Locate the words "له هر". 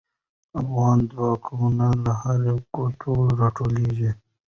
2.03-2.41